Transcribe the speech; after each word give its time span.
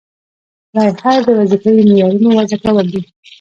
لایحه 0.75 1.13
د 1.25 1.27
وظیفوي 1.39 1.83
معیارونو 1.89 2.29
وضع 2.37 2.57
کول 2.65 2.85
دي. 2.93 3.01